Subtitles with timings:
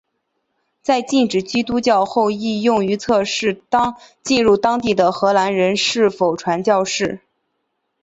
[0.81, 3.61] 在禁止基督教后亦用于测试
[4.23, 7.19] 进入当地的荷兰人是否传教士。